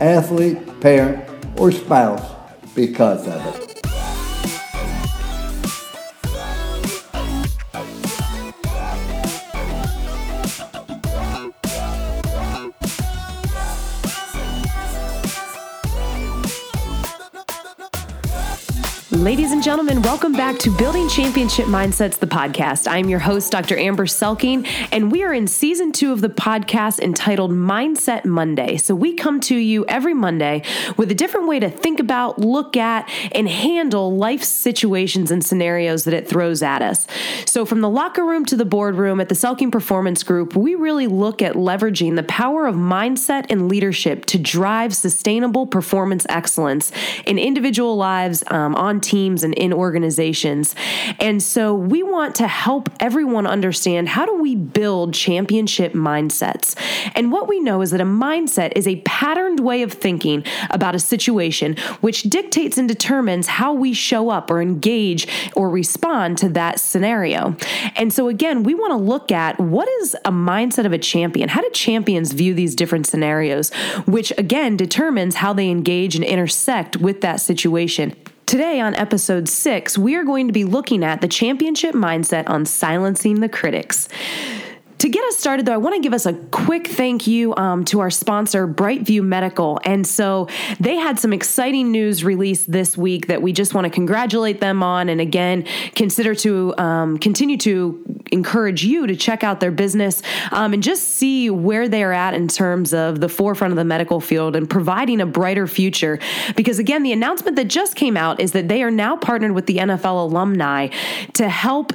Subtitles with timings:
[0.00, 1.28] athlete, parent,
[1.58, 2.34] or spouse
[2.74, 3.75] because of it.
[19.16, 22.86] Ladies and gentlemen, welcome back to Building Championship Mindsets, the podcast.
[22.86, 23.74] I'm your host, Dr.
[23.78, 28.76] Amber Selking, and we are in season two of the podcast entitled Mindset Monday.
[28.76, 30.62] So we come to you every Monday
[30.98, 36.04] with a different way to think about, look at, and handle life situations and scenarios
[36.04, 37.06] that it throws at us.
[37.46, 41.06] So from the locker room to the boardroom at the Selking Performance Group, we really
[41.06, 46.92] look at leveraging the power of mindset and leadership to drive sustainable performance excellence
[47.24, 50.74] in individual lives, um, on teams and in organizations.
[51.20, 56.74] And so we want to help everyone understand how do we build championship mindsets.
[57.14, 60.94] And what we know is that a mindset is a patterned way of thinking about
[60.94, 66.48] a situation, which dictates and determines how we show up or engage or respond to
[66.50, 67.56] that scenario.
[67.94, 71.48] And so, again, we want to look at what is a mindset of a champion?
[71.48, 73.72] How do champions view these different scenarios,
[74.06, 78.14] which again determines how they engage and intersect with that situation.
[78.46, 82.64] Today, on episode six, we are going to be looking at the championship mindset on
[82.64, 84.08] silencing the critics.
[84.98, 87.84] To get us started, though, I want to give us a quick thank you um,
[87.86, 89.78] to our sponsor, Brightview Medical.
[89.84, 90.48] And so
[90.80, 94.82] they had some exciting news released this week that we just want to congratulate them
[94.82, 95.10] on.
[95.10, 98.02] And again, consider to um, continue to
[98.32, 102.48] encourage you to check out their business um, and just see where they're at in
[102.48, 106.18] terms of the forefront of the medical field and providing a brighter future.
[106.56, 109.66] Because again, the announcement that just came out is that they are now partnered with
[109.66, 110.88] the NFL alumni
[111.34, 111.92] to help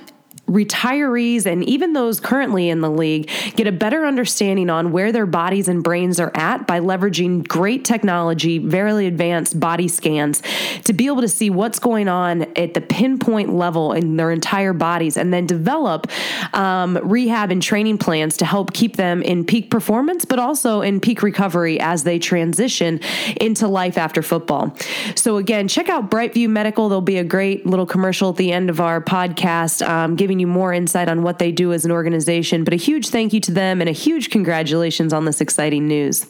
[0.52, 5.26] retirees and even those currently in the league get a better understanding on where their
[5.26, 10.42] bodies and brains are at by leveraging great technology, very advanced body scans
[10.84, 14.74] to be able to see what's going on at the pinpoint level in their entire
[14.74, 16.08] bodies and then develop
[16.54, 21.00] um, rehab and training plans to help keep them in peak performance, but also in
[21.00, 23.00] peak recovery as they transition
[23.40, 24.76] into life after football.
[25.16, 26.90] So, again, check out Brightview Medical.
[26.90, 30.48] There'll be a great little commercial at the end of our podcast um, giving you
[30.48, 32.66] more insight on what they do as an organization.
[32.66, 36.26] But a huge thank you to them and a huge congratulations on this exciting news.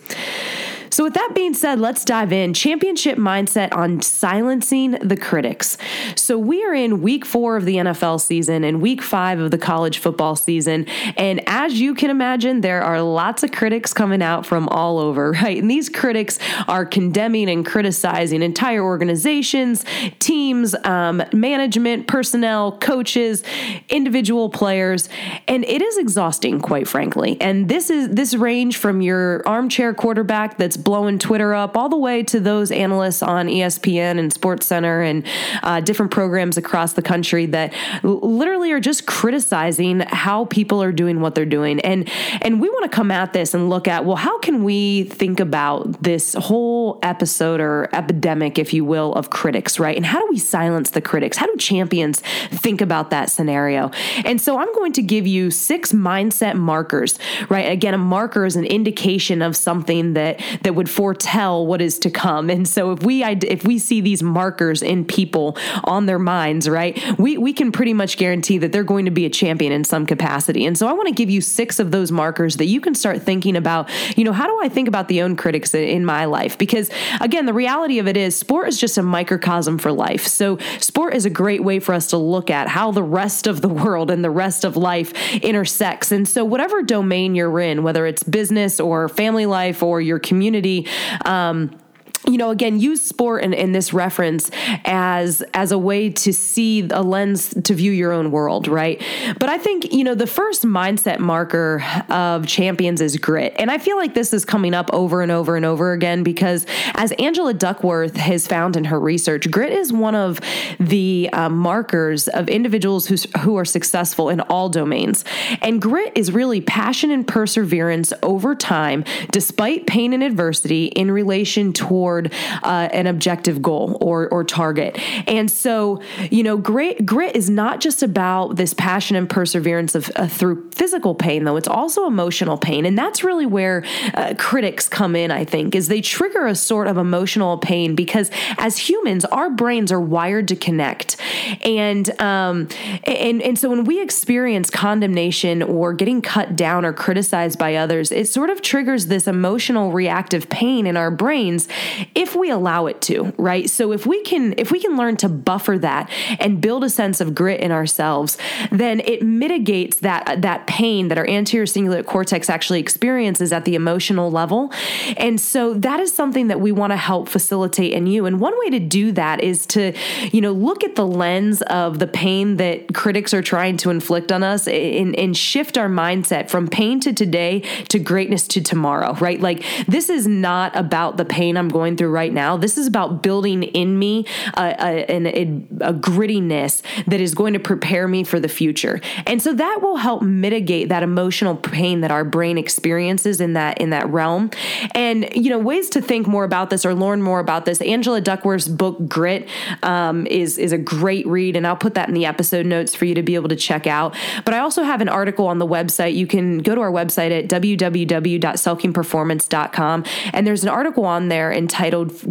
[0.91, 2.53] So, with that being said, let's dive in.
[2.53, 5.77] Championship mindset on silencing the critics.
[6.15, 9.57] So, we are in week four of the NFL season and week five of the
[9.57, 10.85] college football season.
[11.15, 15.31] And as you can imagine, there are lots of critics coming out from all over,
[15.43, 15.57] right?
[15.61, 19.85] And these critics are condemning and criticizing entire organizations,
[20.19, 23.43] teams, um, management, personnel, coaches,
[23.87, 25.07] individual players.
[25.47, 27.37] And it is exhausting, quite frankly.
[27.39, 31.97] And this is this range from your armchair quarterback that's blowing Twitter up, all the
[31.97, 35.25] way to those analysts on ESPN and Sports Center and
[35.63, 41.21] uh, different programs across the country that literally are just criticizing how people are doing
[41.21, 41.79] what they're doing.
[41.81, 42.09] And
[42.41, 45.39] and we want to come at this and look at well, how can we think
[45.39, 49.95] about this whole episode or epidemic, if you will, of critics, right?
[49.95, 51.37] And how do we silence the critics?
[51.37, 53.91] How do champions think about that scenario?
[54.25, 57.19] And so I'm going to give you six mindset markers,
[57.49, 57.71] right?
[57.71, 61.99] Again, a marker is an indication of something that that that would foretell what is
[61.99, 62.49] to come.
[62.49, 66.97] And so if we if we see these markers in people on their minds, right,
[67.17, 70.05] we we can pretty much guarantee that they're going to be a champion in some
[70.05, 70.65] capacity.
[70.65, 73.21] And so I want to give you six of those markers that you can start
[73.21, 73.89] thinking about.
[74.17, 76.57] You know, how do I think about the own critics in my life?
[76.57, 76.80] Because
[77.19, 80.27] again, the reality of it is, sport is just a microcosm for life.
[80.27, 83.61] So sport is a great way for us to look at how the rest of
[83.61, 86.11] the world and the rest of life intersects.
[86.11, 90.51] And so whatever domain you're in, whether it's business or family life or your community
[90.51, 90.87] community.
[91.25, 91.77] Um,
[92.27, 94.51] you know again use sport and, in this reference
[94.85, 99.01] as as a way to see a lens to view your own world right?
[99.39, 103.53] But i think you know the first mindset marker of champions is grit.
[103.57, 106.65] And i feel like this is coming up over and over and over again because
[106.95, 110.39] as angela duckworth has found in her research grit is one of
[110.79, 115.23] the uh, markers of individuals who, who are successful in all domains.
[115.61, 121.73] And grit is really passion and perseverance over time despite pain and adversity in relation
[121.73, 124.99] toward toward uh, an objective goal or, or target.
[125.27, 130.11] And so, you know, grit, grit is not just about this passion and perseverance of
[130.15, 131.55] uh, through physical pain, though.
[131.55, 132.85] It's also emotional pain.
[132.85, 136.87] And that's really where uh, critics come in, I think, is they trigger a sort
[136.87, 141.17] of emotional pain because as humans, our brains are wired to connect.
[141.61, 142.67] And, um,
[143.03, 148.11] and, and so when we experience condemnation or getting cut down or criticized by others,
[148.11, 151.67] it sort of triggers this emotional reactive pain in our brains
[152.15, 153.69] if we allow it to, right?
[153.69, 156.09] So if we can if we can learn to buffer that
[156.39, 158.37] and build a sense of grit in ourselves,
[158.71, 163.75] then it mitigates that that pain that our anterior cingulate cortex actually experiences at the
[163.75, 164.71] emotional level.
[165.17, 168.25] And so that is something that we want to help facilitate in you.
[168.25, 169.93] And one way to do that is to,
[170.31, 174.31] you know, look at the lens of the pain that critics are trying to inflict
[174.31, 179.13] on us and, and shift our mindset from pain to today to greatness to tomorrow,
[179.15, 179.39] right?
[179.39, 182.57] Like this is not about the pain I'm going through right now.
[182.57, 185.41] This is about building in me a, a, a,
[185.81, 189.01] a grittiness that is going to prepare me for the future.
[189.25, 193.79] And so that will help mitigate that emotional pain that our brain experiences in that
[193.79, 194.49] in that realm.
[194.93, 197.81] And you know, ways to think more about this or learn more about this.
[197.81, 199.47] Angela Duckworth's book Grit
[199.83, 203.03] um, is is a great read, and I'll put that in the episode notes for
[203.05, 204.15] you to be able to check out.
[204.45, 206.15] But I also have an article on the website.
[206.15, 211.80] You can go to our website at www.selkingperformance.com, and there's an article on there entitled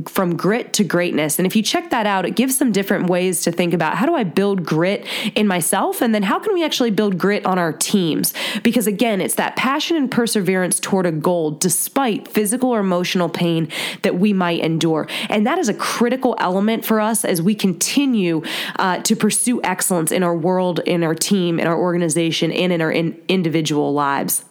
[0.09, 3.43] "From Grit to Greatness." And if you check that out, it gives some different ways
[3.43, 6.65] to think about how do I build grit in myself, and then how can we
[6.65, 8.33] actually build grit on our teams?
[8.63, 13.69] Because again, it's that passion and perseverance toward a goal, despite physical or emotional pain
[14.03, 18.43] that we might endure, and that is a critical element for us as we continue
[18.79, 22.81] uh, to pursue excellence in our world, in our team, in our organization, and in
[22.81, 24.45] our in individual lives.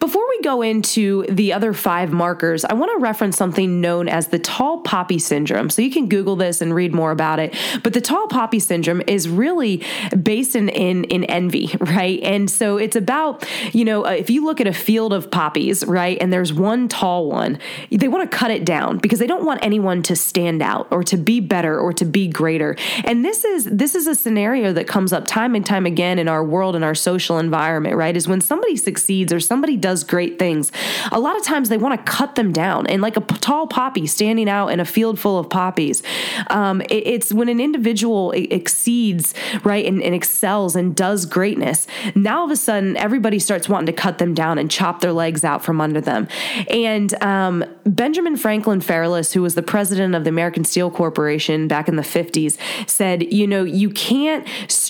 [0.00, 4.28] Before we go into the other five markers, I want to reference something known as
[4.28, 5.70] the tall poppy syndrome.
[5.70, 7.56] So you can Google this and read more about it.
[7.82, 9.84] But the tall poppy syndrome is really
[10.22, 12.20] based in, in, in envy, right?
[12.22, 15.84] And so it's about, you know, uh, if you look at a field of poppies,
[15.86, 17.58] right, and there's one tall one,
[17.90, 21.02] they want to cut it down because they don't want anyone to stand out or
[21.04, 22.76] to be better or to be greater.
[23.04, 26.28] And this is this is a scenario that comes up time and time again in
[26.28, 28.16] our world and our social environment, right?
[28.16, 30.72] Is when somebody succeeds succeeds or somebody does great things,
[31.12, 32.86] a lot of times they want to cut them down.
[32.86, 36.02] And like a p- tall poppy standing out in a field full of poppies,
[36.48, 39.34] um, it, it's when an individual exceeds,
[39.64, 43.86] right, and, and excels and does greatness, now all of a sudden everybody starts wanting
[43.86, 46.28] to cut them down and chop their legs out from under them.
[46.68, 51.88] And um, Benjamin Franklin Fairless, who was the president of the American Steel Corporation back
[51.88, 52.56] in the 50s,
[52.88, 54.46] said, you know, you can't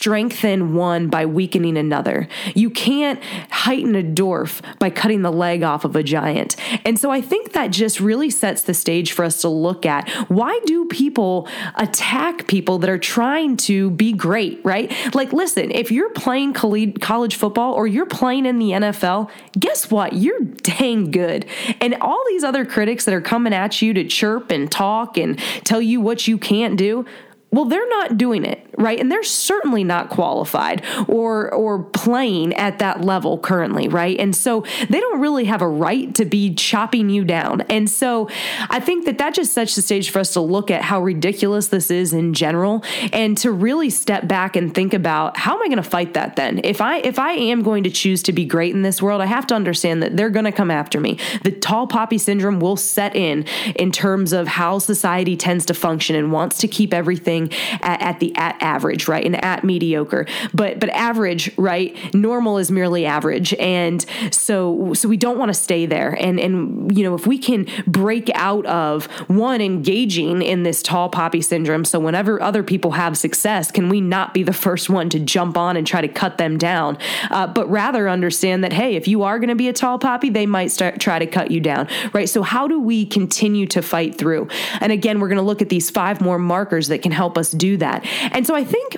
[0.08, 2.26] strengthen one by weakening another.
[2.55, 6.56] You can't heighten a dwarf by cutting the leg off of a giant.
[6.87, 10.08] And so I think that just really sets the stage for us to look at
[10.31, 14.90] why do people attack people that are trying to be great, right?
[15.14, 19.28] Like, listen, if you're playing college football or you're playing in the NFL,
[19.58, 20.14] guess what?
[20.14, 21.44] You're dang good.
[21.82, 25.38] And all these other critics that are coming at you to chirp and talk and
[25.64, 27.05] tell you what you can't do,
[27.50, 29.00] well, they're not doing it, right?
[29.00, 34.19] And they're certainly not qualified or or playing at that level currently, right?
[34.21, 37.62] And so they don't really have a right to be chopping you down.
[37.62, 38.29] And so
[38.69, 41.69] I think that that just sets the stage for us to look at how ridiculous
[41.69, 42.84] this is in general
[43.15, 46.37] and to really step back and think about how am I going to fight that
[46.37, 46.61] then?
[46.65, 49.27] If I if I am going to choose to be great in this world, I
[49.27, 51.19] have to understand that they're going to come after me.
[51.44, 56.15] The tall poppy syndrome will set in in terms of how society tends to function
[56.15, 57.38] and wants to keep everything
[57.83, 59.25] at, at the at average, right?
[59.25, 60.27] And at mediocre.
[60.53, 61.97] But but average, right?
[62.15, 63.55] Normal is merely average.
[63.55, 66.17] And so so we don't want to stay there.
[66.21, 71.09] And and you know, if we can break out of one engaging in this tall
[71.09, 75.09] poppy syndrome, so whenever other people have success, can we not be the first one
[75.11, 76.99] to jump on and try to cut them down?
[77.31, 80.31] Uh, but rather understand that hey, if you are going to be a tall poppy,
[80.31, 82.29] they might start try to cut you down, right?
[82.29, 84.49] So how do we continue to fight through?
[84.81, 87.37] And again, we're going to look at these five more markers that can help help
[87.37, 88.06] us do that.
[88.32, 88.97] And so I think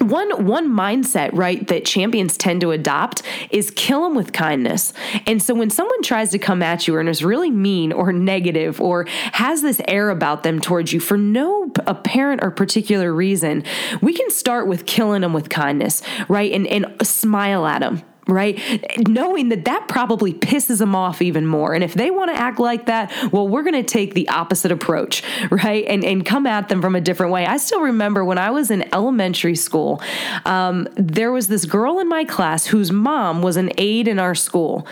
[0.00, 4.92] one one mindset right that champions tend to adopt is kill them with kindness
[5.26, 8.80] and so when someone tries to come at you and is really mean or negative
[8.80, 13.64] or has this air about them towards you for no apparent or particular reason
[14.00, 18.60] we can start with killing them with kindness right and and smile at them right?
[19.08, 21.74] Knowing that that probably pisses them off even more.
[21.74, 24.70] And if they want to act like that, well, we're going to take the opposite
[24.70, 25.84] approach, right?
[25.86, 27.46] And, and come at them from a different way.
[27.46, 30.02] I still remember when I was in elementary school,
[30.44, 34.34] um, there was this girl in my class whose mom was an aide in our
[34.34, 34.86] school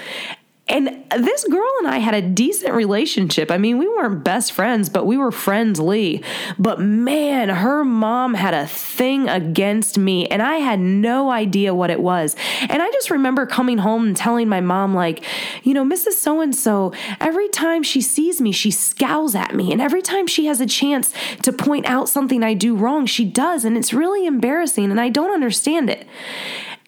[0.69, 3.53] And this girl and I had a decent relationship.
[3.53, 6.25] I mean, we weren't best friends, but we were friendly.
[6.59, 11.91] But man, her mom had a thing against me, and I had no idea what
[11.91, 12.35] it was.
[12.63, 15.25] And I just remember coming home and telling my mom, like,
[15.63, 16.15] you know, Mrs.
[16.15, 19.71] So and so, every time she sees me, she scowls at me.
[19.71, 23.25] And every time she has a chance to point out something I do wrong, she
[23.25, 23.65] does.
[23.65, 26.09] And it's really embarrassing, and I don't understand it.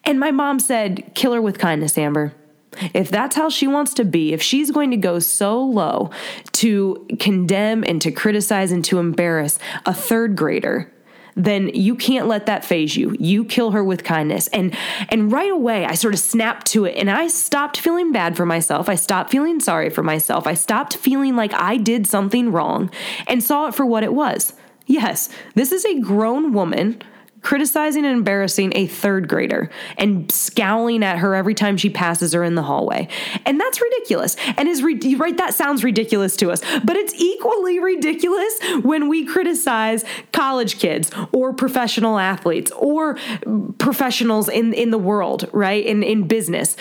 [0.03, 2.35] And my mom said, Kill her with kindness, Amber.
[2.95, 6.11] If that's how she wants to be, if she's going to go so low
[6.53, 10.93] to condemn and to criticize and to embarrass a third grader,
[11.39, 13.17] then you can't let that phase you.
[13.19, 14.49] You kill her with kindness.
[14.49, 14.77] And
[15.09, 18.45] and right away I sort of snapped to it and I stopped feeling bad for
[18.45, 18.89] myself.
[18.89, 20.47] I stopped feeling sorry for myself.
[20.47, 22.91] I stopped feeling like I did something wrong
[23.29, 24.53] and saw it for what it was.
[24.87, 27.01] Yes, this is a grown woman
[27.43, 32.43] criticizing and embarrassing a third grader and scowling at her every time she passes her
[32.43, 33.09] in the hallway.
[33.47, 34.37] And that's ridiculous.
[34.57, 40.05] And is right that sounds ridiculous to us, but it's equally ridiculous when we criticize
[40.33, 43.17] college kids or professional athletes or
[43.79, 45.85] professionals in in the world, right?
[45.85, 46.77] In in business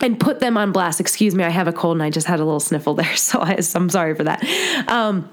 [0.00, 1.00] and put them on blast.
[1.00, 3.40] Excuse me, I have a cold and I just had a little sniffle there, so
[3.40, 4.44] I, am sorry for that.
[4.88, 5.28] Um,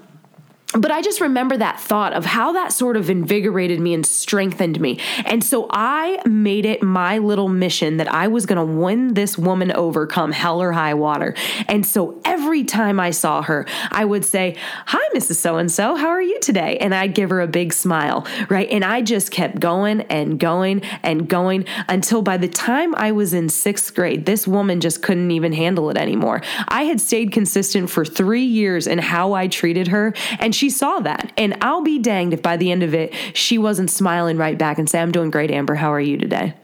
[0.72, 4.80] but I just remember that thought of how that sort of invigorated me and strengthened
[4.80, 4.98] me.
[5.24, 9.38] And so I made it my little mission that I was going to win this
[9.38, 11.34] woman over come hell or high water.
[11.68, 14.56] And so every time I saw her, I would say,
[14.86, 15.36] Hi, Mrs.
[15.36, 16.78] So and so, how are you today?
[16.78, 18.68] And I'd give her a big smile, right?
[18.68, 23.32] And I just kept going and going and going until by the time I was
[23.32, 26.42] in sixth grade, this woman just couldn't even handle it anymore.
[26.66, 30.12] I had stayed consistent for three years in how I treated her.
[30.40, 31.32] And she saw that.
[31.36, 34.78] And I'll be danged if by the end of it, she wasn't smiling right back
[34.78, 35.74] and say, I'm doing great, Amber.
[35.74, 36.54] How are you today?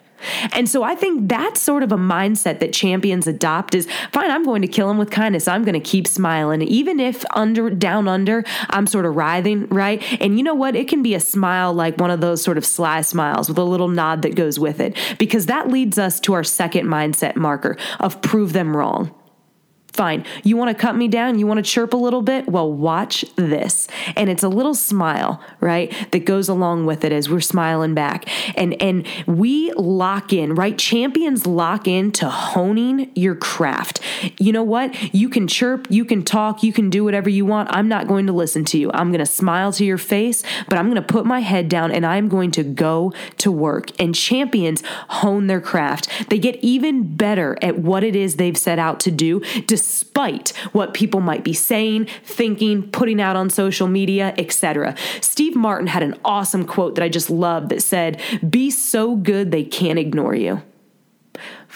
[0.52, 4.44] And so I think that's sort of a mindset that champions adopt is fine, I'm
[4.44, 5.48] going to kill him with kindness.
[5.48, 6.62] I'm going to keep smiling.
[6.62, 10.02] Even if under down under, I'm sort of writhing, right?
[10.20, 10.76] And you know what?
[10.76, 13.64] It can be a smile like one of those sort of sly smiles with a
[13.64, 17.76] little nod that goes with it because that leads us to our second mindset marker
[18.00, 19.14] of prove them wrong.
[19.92, 20.24] Fine.
[20.42, 21.38] You want to cut me down?
[21.38, 22.48] You want to chirp a little bit?
[22.48, 23.88] Well, watch this.
[24.16, 25.92] And it's a little smile, right?
[26.12, 28.26] That goes along with it as we're smiling back.
[28.56, 30.78] And and we lock in, right?
[30.78, 34.00] Champions lock in to honing your craft.
[34.38, 35.14] You know what?
[35.14, 37.68] You can chirp, you can talk, you can do whatever you want.
[37.70, 38.90] I'm not going to listen to you.
[38.94, 41.92] I'm going to smile to your face, but I'm going to put my head down
[41.92, 43.90] and I'm going to go to work.
[44.00, 46.08] And champions hone their craft.
[46.30, 49.42] They get even better at what it is they've set out to do
[49.82, 54.94] despite what people might be saying, thinking, putting out on social media, etc.
[55.20, 59.50] Steve Martin had an awesome quote that I just loved that said, Be so good
[59.50, 60.62] they can't ignore you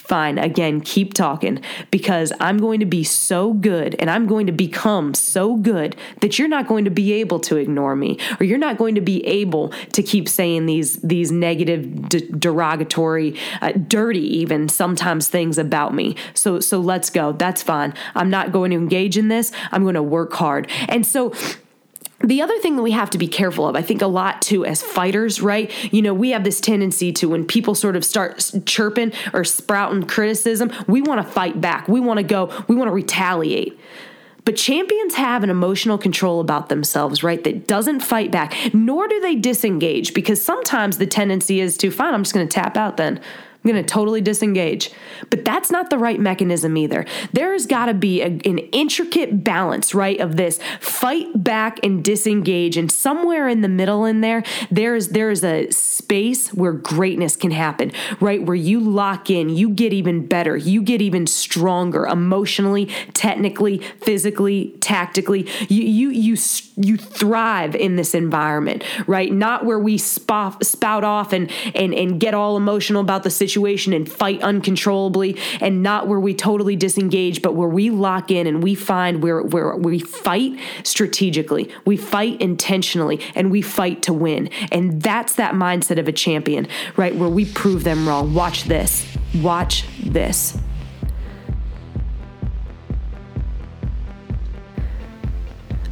[0.07, 1.61] fine, again, keep talking
[1.91, 6.39] because I'm going to be so good and I'm going to become so good that
[6.39, 9.25] you're not going to be able to ignore me or you're not going to be
[9.27, 15.95] able to keep saying these these negative de- derogatory uh, dirty even sometimes things about
[15.95, 16.17] me.
[16.35, 17.33] So so let's go.
[17.33, 17.95] That's fine.
[18.15, 19.53] I'm not going to engage in this.
[19.73, 20.71] I'm going to work hard.
[20.89, 21.33] And so
[22.25, 24.65] the other thing that we have to be careful of, I think a lot too,
[24.65, 25.71] as fighters, right?
[25.93, 30.05] You know, we have this tendency to, when people sort of start chirping or sprouting
[30.05, 31.89] criticism, we want to fight back.
[31.89, 33.79] We want to go, we want to retaliate.
[34.47, 37.43] But champions have an emotional control about themselves, right?
[37.43, 42.15] That doesn't fight back, nor do they disengage because sometimes the tendency is to, fine,
[42.15, 43.21] I'm just going to tap out then.
[43.67, 44.93] I'm going to totally disengage.
[45.29, 47.05] But that's not the right mechanism either.
[47.33, 52.77] There's got to be a, an intricate balance, right, of this fight back and disengage.
[52.77, 57.91] And somewhere in the middle in there, there's there's a space where greatness can happen,
[58.21, 58.41] right?
[58.41, 64.77] Where you lock in, you get even better, you get even stronger emotionally, technically, physically,
[64.81, 65.49] tactically.
[65.69, 66.37] You you you
[66.77, 69.33] you thrive in this environment, right?
[69.33, 73.56] Not where we spout, spout off and and and get all emotional about the situation
[73.57, 78.47] situation and fight uncontrollably and not where we totally disengage, but where we lock in
[78.47, 84.13] and we find where, where we fight strategically, we fight intentionally, and we fight to
[84.13, 84.51] win.
[84.71, 87.17] And that's that mindset of a champion, right?
[87.17, 88.35] Where we prove them wrong.
[88.35, 89.07] Watch this.
[89.37, 90.59] Watch this.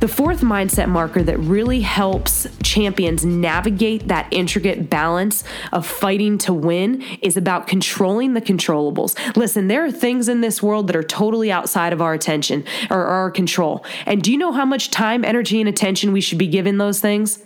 [0.01, 6.53] The fourth mindset marker that really helps champions navigate that intricate balance of fighting to
[6.53, 9.15] win is about controlling the controllables.
[9.37, 13.05] Listen, there are things in this world that are totally outside of our attention or
[13.07, 13.85] our control.
[14.07, 17.01] And do you know how much time, energy, and attention we should be giving those
[17.01, 17.39] things?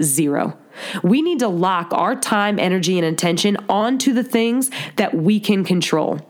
[0.00, 0.56] Zero.
[1.02, 5.64] We need to lock our time, energy, and attention onto the things that we can
[5.64, 6.20] control.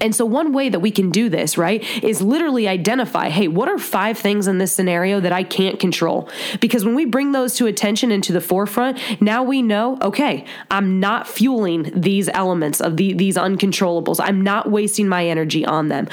[0.00, 3.68] And so, one way that we can do this, right, is literally identify hey, what
[3.68, 6.28] are five things in this scenario that I can't control?
[6.60, 10.44] Because when we bring those to attention and to the forefront, now we know, okay,
[10.70, 14.18] I'm not fueling these elements of the, these uncontrollables.
[14.20, 16.08] I'm not wasting my energy on them.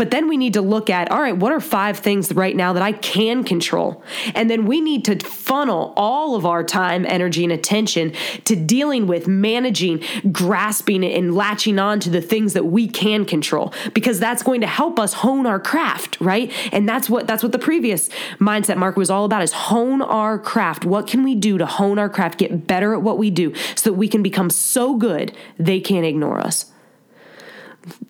[0.00, 2.72] But then we need to look at, all right, what are five things right now
[2.72, 4.02] that I can control?
[4.34, 8.14] And then we need to funnel all of our time, energy, and attention
[8.46, 10.02] to dealing with managing,
[10.32, 14.66] grasping, and latching on to the things that we can control because that's going to
[14.66, 16.50] help us hone our craft, right?
[16.72, 20.38] And that's what that's what the previous mindset mark was all about is hone our
[20.38, 20.86] craft.
[20.86, 23.90] What can we do to hone our craft, get better at what we do so
[23.90, 26.69] that we can become so good they can't ignore us?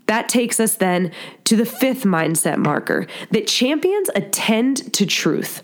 [0.07, 1.13] That takes us then
[1.45, 5.63] to the fifth mindset marker that champions attend to truth.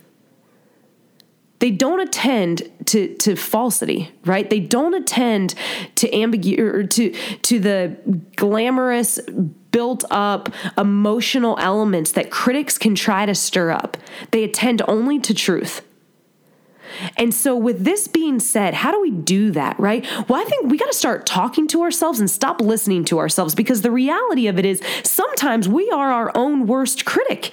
[1.58, 4.48] They don't attend to, to falsity, right?
[4.48, 5.54] They don't attend
[5.96, 7.10] to ambiguity or to,
[7.42, 7.96] to the
[8.36, 9.18] glamorous,
[9.72, 13.96] built up emotional elements that critics can try to stir up.
[14.30, 15.82] They attend only to truth.
[17.16, 20.04] And so, with this being said, how do we do that, right?
[20.28, 23.54] Well, I think we got to start talking to ourselves and stop listening to ourselves
[23.54, 27.52] because the reality of it is sometimes we are our own worst critic.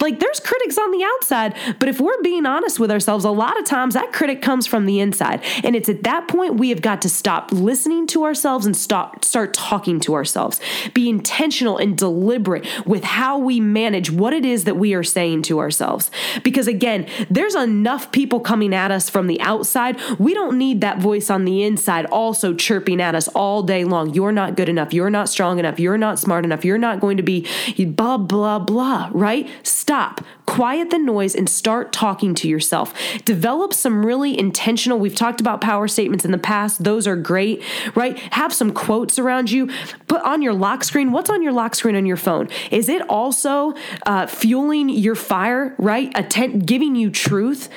[0.00, 3.58] Like there's critics on the outside, but if we're being honest with ourselves, a lot
[3.58, 5.42] of times that critic comes from the inside.
[5.64, 9.24] And it's at that point we have got to stop listening to ourselves and stop
[9.24, 10.60] start talking to ourselves.
[10.94, 15.42] Be intentional and deliberate with how we manage what it is that we are saying
[15.42, 16.10] to ourselves.
[16.42, 19.98] Because again, there's enough people coming at us from the outside.
[20.18, 24.14] We don't need that voice on the inside also chirping at us all day long.
[24.14, 24.92] You're not good enough.
[24.92, 25.78] You're not strong enough.
[25.78, 26.64] You're not smart enough.
[26.64, 27.46] You're not going to be
[27.78, 29.48] blah blah blah, right?
[29.88, 32.94] stop quiet the noise, and start talking to yourself.
[33.26, 36.84] Develop some really intentional, we've talked about power statements in the past.
[36.84, 37.62] Those are great,
[37.94, 38.18] right?
[38.32, 39.68] Have some quotes around you.
[40.06, 41.12] Put on your lock screen.
[41.12, 42.48] What's on your lock screen on your phone?
[42.70, 43.74] Is it also
[44.06, 46.10] uh, fueling your fire, right?
[46.16, 47.68] Atten- giving you truth?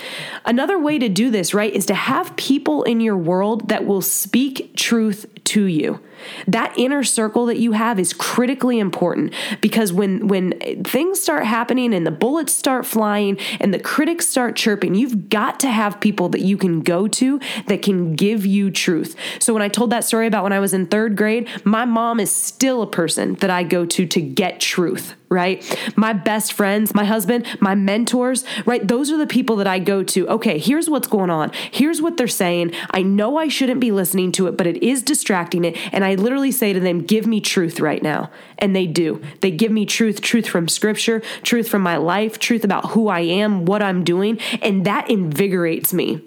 [0.45, 4.01] Another way to do this, right, is to have people in your world that will
[4.01, 5.99] speak truth to you.
[6.47, 10.51] That inner circle that you have is critically important because when when
[10.83, 15.59] things start happening and the bullets start flying and the critics start chirping, you've got
[15.61, 19.15] to have people that you can go to that can give you truth.
[19.39, 22.19] So when I told that story about when I was in 3rd grade, my mom
[22.19, 25.63] is still a person that I go to to get truth right?
[25.95, 28.85] My best friends, my husband, my mentors, right?
[28.85, 30.27] Those are the people that I go to.
[30.27, 31.51] Okay, here's what's going on.
[31.71, 32.73] Here's what they're saying.
[32.91, 35.77] I know I shouldn't be listening to it, but it is distracting it.
[35.93, 38.29] And I literally say to them, give me truth right now.
[38.61, 39.21] And they do.
[39.41, 43.21] They give me truth, truth from scripture, truth from my life, truth about who I
[43.21, 44.39] am, what I'm doing.
[44.61, 46.21] And that invigorates me.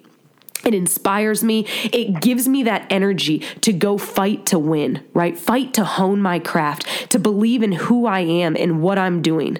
[0.64, 1.66] It inspires me.
[1.85, 5.38] It gives me that energy to go fight to win, right?
[5.38, 9.59] Fight to hone my craft, to believe in who I am and what I'm doing.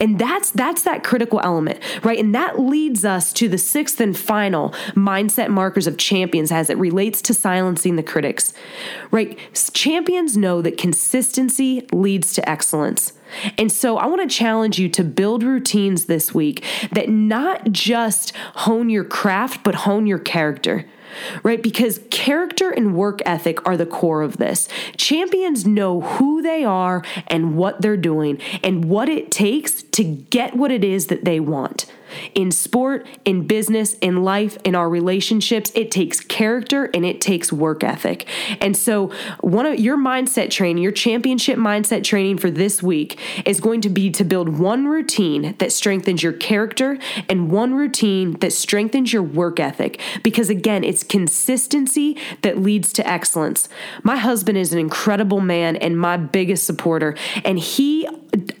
[0.00, 2.18] And that's that's that critical element, right?
[2.18, 6.78] And that leads us to the sixth and final mindset markers of champions as it
[6.78, 8.52] relates to silencing the critics.
[9.10, 9.38] Right?
[9.72, 13.12] Champions know that consistency leads to excellence.
[13.58, 18.34] And so I want to challenge you to build routines this week that not just
[18.36, 20.84] hone your craft, but hone your character
[21.42, 21.62] right?
[21.62, 24.68] Because character and work ethic are the core of this.
[24.96, 30.56] Champions know who they are and what they're doing and what it takes to get
[30.56, 31.86] what it is that they want.
[32.34, 37.52] In sport, in business, in life, in our relationships, it takes character and it takes
[37.52, 38.26] work ethic.
[38.60, 43.60] And so, one of your mindset training, your championship mindset training for this week is
[43.60, 46.98] going to be to build one routine that strengthens your character
[47.28, 50.00] and one routine that strengthens your work ethic.
[50.22, 53.68] Because again, it's consistency that leads to excellence.
[54.02, 58.08] My husband is an incredible man and my biggest supporter, and he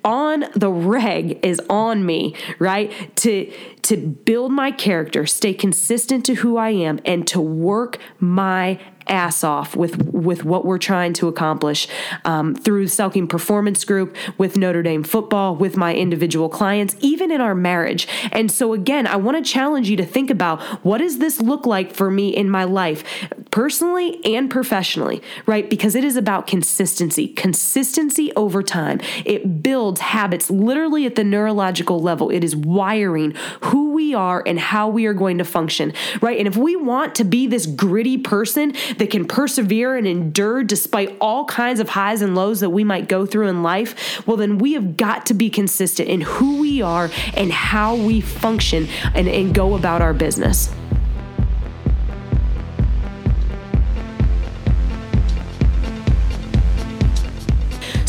[0.04, 2.92] on the reg is on me, right?
[3.16, 3.43] To
[3.82, 9.44] to build my character, stay consistent to who I am and to work my ass
[9.44, 11.88] off with with what we're trying to accomplish
[12.24, 17.40] um, through Selking Performance Group, with Notre Dame football, with my individual clients, even in
[17.40, 18.08] our marriage.
[18.32, 21.66] And so again, I want to challenge you to think about what does this look
[21.66, 23.04] like for me in my life,
[23.50, 25.68] personally and professionally, right?
[25.68, 29.00] Because it is about consistency, consistency over time.
[29.24, 32.30] It builds habits literally at the neurological level.
[32.30, 36.38] It is wiring who we are and how we are going to function, right?
[36.38, 41.16] And if we want to be this gritty person that can persevere and endure despite
[41.20, 44.58] all kinds of highs and lows that we might go through in life, well, then
[44.58, 49.28] we have got to be consistent in who we are and how we function and,
[49.28, 50.68] and go about our business.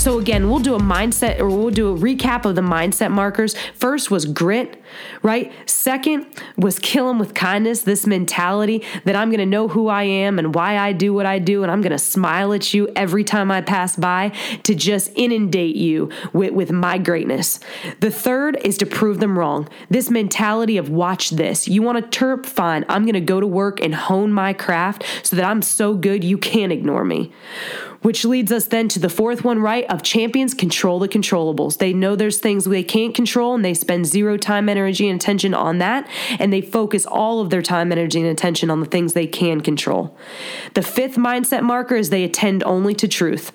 [0.06, 3.56] So, again, we'll do a mindset or we'll do a recap of the mindset markers.
[3.74, 4.80] First was grit,
[5.24, 5.52] right?
[5.68, 10.04] Second was kill them with kindness, this mentality that I'm going to know who I
[10.04, 12.88] am and why I do what I do, and I'm going to smile at you
[12.96, 17.60] every time I pass by to just inundate you with, with my greatness.
[18.00, 19.68] The third is to prove them wrong.
[19.90, 21.68] This mentality of watch this.
[21.68, 22.46] You want to terp?
[22.46, 22.86] Fine.
[22.90, 26.24] I'm going to go to work and hone my craft so that I'm so good
[26.24, 27.34] you can't ignore me.
[28.06, 29.84] Which leads us then to the fourth one, right?
[29.86, 31.80] Of champions control the controllables.
[31.80, 35.56] They know there's things they can't control and they spend zero time, energy, and attention
[35.56, 36.08] on that.
[36.38, 39.62] And they focus all of their time, energy, and attention on the things they can
[39.62, 40.16] control.
[40.76, 43.52] The fifth mindset marker is they attend only to truth,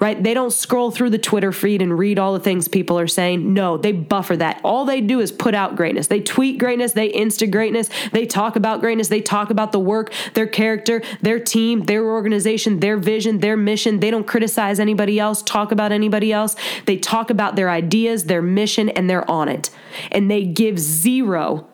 [0.00, 0.22] right?
[0.22, 3.54] They don't scroll through the Twitter feed and read all the things people are saying.
[3.54, 4.60] No, they buffer that.
[4.62, 6.08] All they do is put out greatness.
[6.08, 10.12] They tweet greatness, they insta greatness, they talk about greatness, they talk about the work,
[10.34, 15.42] their character, their team, their organization, their vision, their mission they don't criticize anybody else,
[15.42, 16.56] talk about anybody else.
[16.86, 19.70] They talk about their ideas, their mission, and they're on it.
[20.10, 21.68] And they give zero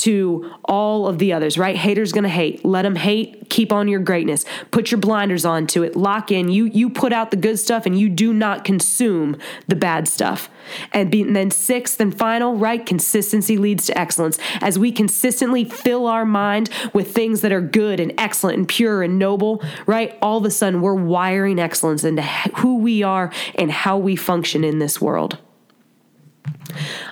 [0.00, 1.76] to all of the others, right?
[1.76, 2.64] Haters gonna hate.
[2.64, 3.50] Let them hate.
[3.50, 4.44] Keep on your greatness.
[4.70, 5.96] Put your blinders on to it.
[5.96, 6.48] Lock in.
[6.48, 9.36] You you put out the good stuff and you do not consume
[9.68, 10.48] the bad stuff.
[10.92, 12.84] And, be, and then sixth and final, right?
[12.84, 14.38] Consistency leads to excellence.
[14.60, 19.02] As we consistently fill our mind with things that are good and excellent and pure
[19.02, 20.16] and noble, right?
[20.22, 24.64] All of a sudden we're wiring excellence into who we are and how we function
[24.64, 25.38] in this world.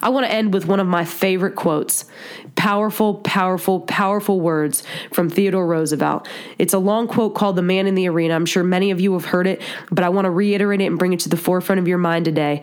[0.01, 2.05] I want to end with one of my favorite quotes.
[2.55, 6.29] Powerful, powerful, powerful words from Theodore Roosevelt.
[6.59, 8.35] It's a long quote called The Man in the Arena.
[8.35, 10.99] I'm sure many of you have heard it, but I want to reiterate it and
[10.99, 12.63] bring it to the forefront of your mind today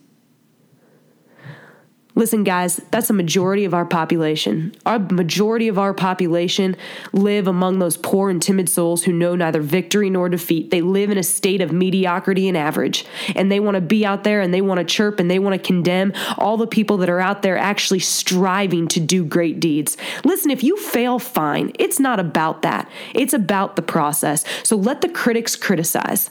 [2.13, 4.75] Listen, guys, that's a majority of our population.
[4.85, 6.75] Our majority of our population
[7.13, 10.71] live among those poor and timid souls who know neither victory nor defeat.
[10.71, 14.25] They live in a state of mediocrity and average, and they want to be out
[14.25, 17.09] there and they want to chirp and they want to condemn all the people that
[17.09, 19.95] are out there actually striving to do great deeds.
[20.25, 21.71] Listen, if you fail, fine.
[21.79, 24.43] It's not about that, it's about the process.
[24.63, 26.29] So let the critics criticize.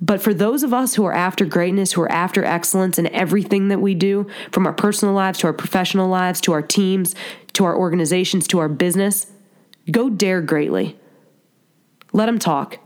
[0.00, 3.68] But for those of us who are after greatness, who are after excellence in everything
[3.68, 7.14] that we do, from our personal lives to our professional lives to our teams
[7.56, 9.26] to our organizations to our business,
[9.90, 10.98] go dare greatly.
[12.12, 12.78] Let them talk,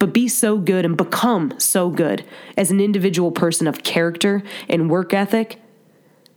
[0.00, 2.24] but be so good and become so good
[2.56, 5.62] as an individual person of character and work ethic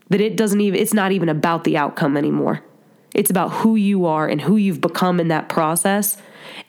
[0.10, 2.64] that it doesn't even it's not even about the outcome anymore.
[3.16, 6.16] It's about who you are and who you've become in that process,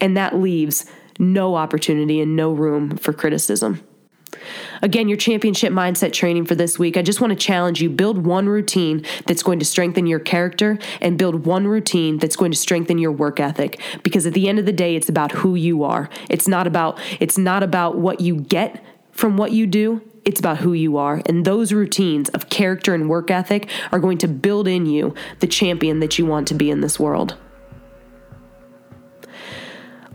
[0.01, 0.87] and that leaves
[1.21, 3.85] no opportunity and no room for criticism.
[4.83, 8.25] Again, your championship mindset training for this week, I just want to challenge you build
[8.25, 12.57] one routine that's going to strengthen your character and build one routine that's going to
[12.57, 15.85] strengthen your work ethic because at the end of the day it's about who you
[15.85, 16.09] are.
[16.29, 20.03] It's not about it's not about what you get from what you do.
[20.25, 21.23] It's about who you are.
[21.27, 25.47] And those routines of character and work ethic are going to build in you the
[25.47, 27.37] champion that you want to be in this world.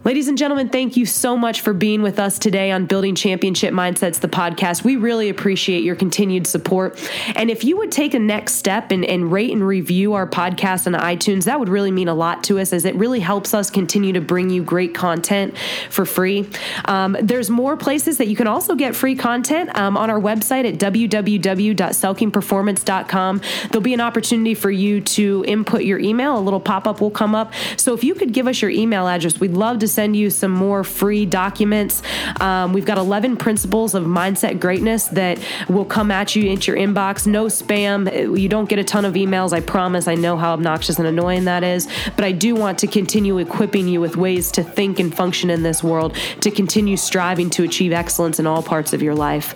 [0.06, 3.74] Ladies and gentlemen, thank you so much for being with us today on Building Championship
[3.74, 4.84] Mindsets, the podcast.
[4.84, 7.04] We really appreciate your continued support.
[7.36, 10.86] And if you would take a next step and, and rate and review our podcast
[10.86, 13.72] on iTunes, that would really mean a lot to us as it really helps us
[13.72, 15.58] continue to bring you great content
[15.90, 16.48] for free.
[16.86, 20.72] Um, there's more places that you can also get free content um, on our website
[20.72, 23.42] at www.selkingperformance.com.
[23.72, 26.38] There'll be an opportunity for you to input your email.
[26.38, 27.52] A little pop up will come up.
[27.76, 30.52] So if you could give us your email address, we'd love to send you some
[30.52, 32.04] more free documents.
[32.42, 36.80] Um, we've got 11 principles of mindset greatness that will come at you into your
[36.80, 37.26] inbox.
[37.26, 38.40] No spam.
[38.40, 40.08] You don't get a ton of emails, I promise.
[40.08, 43.88] I know how obnoxious and annoying that is, but I do want to continue equipping
[43.88, 47.94] you with ways to think and function in this world, to continue striving to achieve
[47.94, 49.56] excellence in all parts of your life.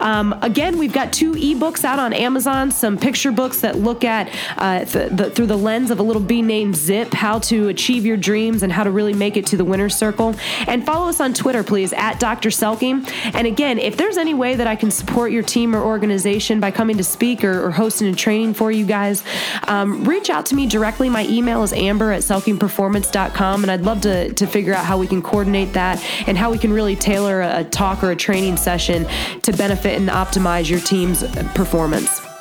[0.00, 4.28] Um, again, we've got two ebooks out on Amazon, some picture books that look at
[4.58, 8.04] uh, th- the, through the lens of a little bee named Zip how to achieve
[8.04, 10.34] your dreams and how to really make it to the the winner's circle.
[10.66, 12.48] And follow us on Twitter, please, at Dr.
[12.48, 13.08] Selking.
[13.34, 16.70] And again, if there's any way that I can support your team or organization by
[16.72, 19.22] coming to speak or, or hosting a training for you guys,
[19.68, 21.08] um, reach out to me directly.
[21.08, 25.06] My email is amber at selkingperformance.com, and I'd love to, to figure out how we
[25.06, 29.06] can coordinate that and how we can really tailor a talk or a training session
[29.42, 31.22] to benefit and optimize your team's
[31.54, 32.31] performance.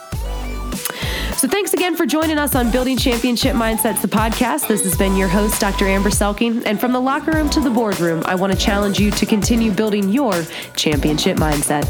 [1.42, 4.68] So thanks again for joining us on Building Championship Mindsets, the podcast.
[4.68, 5.88] This has been your host, Dr.
[5.88, 6.64] Amber Selking.
[6.68, 9.72] And from the locker room to the boardroom, I want to challenge you to continue
[9.72, 10.44] building your
[10.76, 11.82] championship mindset.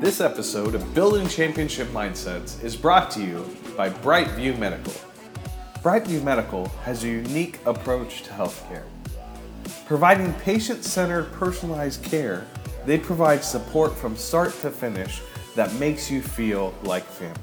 [0.00, 4.92] This episode of Building Championship Mindsets is brought to you by Brightview Medical.
[5.84, 8.82] Brightview Medical has a unique approach to healthcare.
[9.86, 12.46] Providing patient centered personalized care,
[12.86, 15.20] they provide support from start to finish
[15.54, 17.38] that makes you feel like family.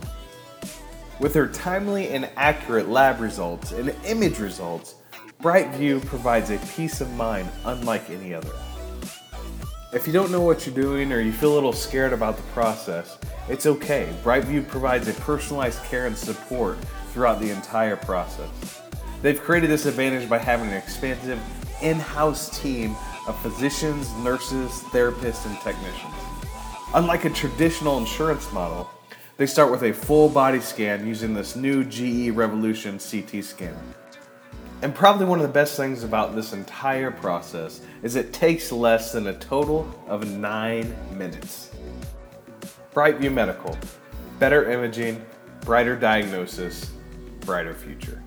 [1.19, 4.95] With their timely and accurate lab results and image results,
[5.41, 8.51] Brightview provides a peace of mind unlike any other.
[9.93, 12.43] If you don't know what you're doing or you feel a little scared about the
[12.53, 13.17] process,
[13.49, 14.13] it's okay.
[14.23, 16.77] Brightview provides a personalized care and support
[17.11, 18.81] throughout the entire process.
[19.21, 21.39] They've created this advantage by having an expansive
[21.81, 22.95] in house team
[23.27, 26.13] of physicians, nurses, therapists, and technicians.
[26.93, 28.89] Unlike a traditional insurance model,
[29.37, 33.81] they start with a full body scan using this new GE Revolution CT scanner.
[34.81, 39.11] And probably one of the best things about this entire process is it takes less
[39.11, 41.71] than a total of nine minutes.
[42.93, 43.77] Brightview Medical,
[44.39, 45.23] better imaging,
[45.61, 46.91] brighter diagnosis,
[47.41, 48.21] brighter future.